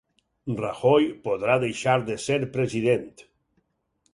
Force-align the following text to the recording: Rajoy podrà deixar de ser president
Rajoy 0.61 1.03
podrà 1.27 1.57
deixar 1.65 1.99
de 2.09 2.17
ser 2.25 2.39
president 2.59 3.07